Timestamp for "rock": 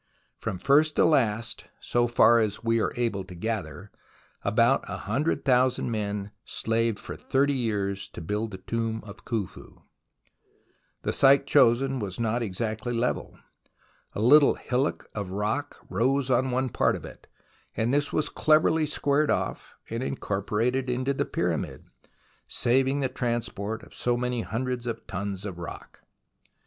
15.29-15.77, 25.59-26.01